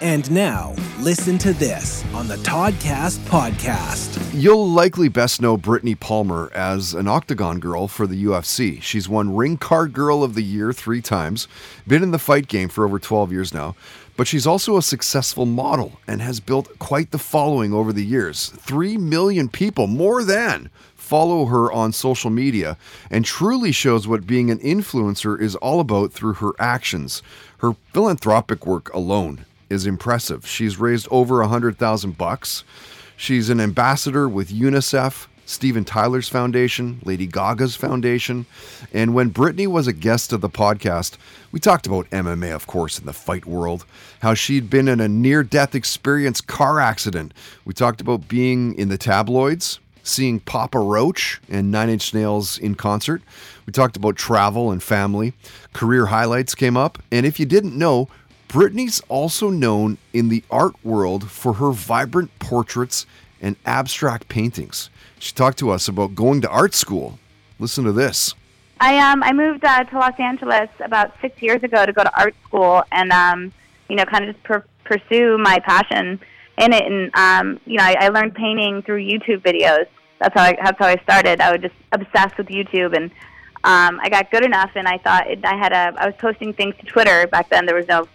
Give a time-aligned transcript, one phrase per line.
[0.00, 4.32] And now, listen to this on the Toddcast podcast.
[4.32, 8.80] You'll likely best know Brittney Palmer as an octagon girl for the UFC.
[8.80, 11.48] She's won Ring Card Girl of the Year three times,
[11.88, 13.74] been in the fight game for over 12 years now,
[14.16, 18.50] but she's also a successful model and has built quite the following over the years.
[18.50, 22.76] Three million people, more than, follow her on social media
[23.10, 27.20] and truly shows what being an influencer is all about through her actions.
[27.58, 30.46] Her philanthropic work alone is impressive.
[30.46, 32.64] She's raised over a hundred thousand bucks.
[33.16, 38.46] She's an ambassador with UNICEF, Steven Tyler's foundation, Lady Gaga's foundation.
[38.92, 41.16] And when Brittney was a guest of the podcast,
[41.50, 43.86] we talked about MMA, of course, in the fight world,
[44.20, 47.32] how she'd been in a near death experience car accident.
[47.64, 52.74] We talked about being in the tabloids, seeing Papa Roach and Nine Inch Nails in
[52.74, 53.22] concert.
[53.66, 55.32] We talked about travel and family.
[55.72, 56.98] Career highlights came up.
[57.10, 58.08] And if you didn't know,
[58.48, 63.04] Brittney's also known in the art world for her vibrant portraits
[63.42, 64.88] and abstract paintings.
[65.18, 67.18] She talked to us about going to art school.
[67.58, 68.34] Listen to this.
[68.80, 72.18] I um I moved uh, to Los Angeles about six years ago to go to
[72.18, 73.52] art school and um
[73.88, 76.20] you know kind of just per- pursue my passion
[76.56, 79.86] in it and um you know I, I learned painting through YouTube videos.
[80.20, 81.40] That's how I that's how I started.
[81.40, 83.10] I was just obsessed with YouTube and
[83.64, 86.52] um I got good enough and I thought it, I had a I was posting
[86.54, 87.66] things to Twitter back then.
[87.66, 88.06] There was no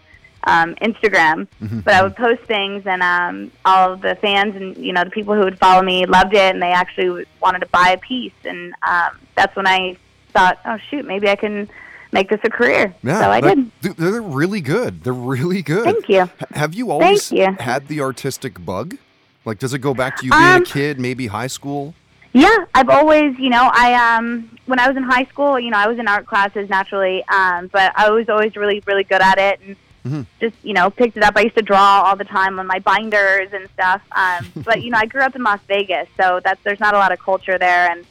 [0.46, 1.80] um, Instagram, Mm-hmm.
[1.82, 5.34] but I would post things, and um, all the fans and you know the people
[5.36, 8.74] who would follow me loved it, and they actually wanted to buy a piece, and
[8.88, 9.98] um, that's when I
[10.34, 11.70] thought, oh shoot, maybe I can
[12.12, 12.94] make this a career.
[13.04, 13.72] so I did.
[13.82, 15.04] th- They're really good.
[15.04, 15.84] They're really good.
[15.86, 16.30] Thank you.
[16.52, 17.56] Have you always you.
[17.60, 18.98] had the artistic bug?
[19.46, 21.94] Like, does it go back to you being Um, a kid, maybe high school?
[22.34, 25.78] Yeah, I've always, you know, I um when I was in high school, you know,
[25.78, 29.38] I was in art classes naturally, um, but I was always really, really good at
[29.38, 30.26] it and Mhm.
[30.40, 31.34] just, you know, picked it up.
[31.38, 34.02] I used to draw all the time on my binders and stuff.
[34.12, 36.98] Um, but you know, I grew up in Las Vegas, so that's there's not a
[36.98, 38.06] lot of culture there and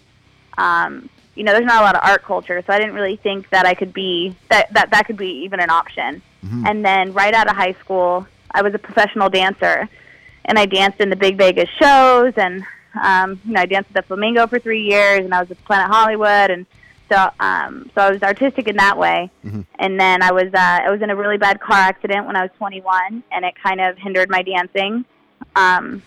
[0.59, 3.49] um, you know, there's not a lot of art culture, so I didn't really think
[3.51, 6.21] that I could be that that that could be even an option.
[6.67, 9.89] And then right out of high school, I was a professional dancer,
[10.45, 12.65] and I danced in the big Vegas shows, and
[13.01, 15.65] um, you know, I danced at the Flamingo for three years, and I was at
[15.65, 16.67] Planet Hollywood, and
[17.13, 19.31] so um, so I was artistic in that way.
[19.79, 22.43] And then I was uh, I was in a really bad car accident when I
[22.43, 25.05] was 21, and it kind of hindered my dancing.
[25.55, 26.03] Um,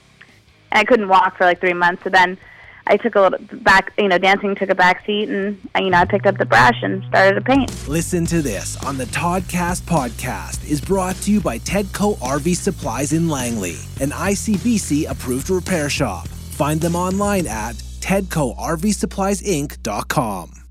[0.71, 2.03] and I couldn't walk for like three months.
[2.03, 2.39] So then
[2.87, 5.91] I took a little back, you know, dancing took a back seat, and uh, you
[5.91, 7.87] know, I picked up the brush and started to paint.
[7.87, 13.13] Listen to this on the Toddcast podcast is brought to you by Tedco RV Supplies
[13.13, 16.27] in Langley, an ICBC approved repair shop.
[16.27, 20.64] Find them online at tedcorvsuppliesinc.com.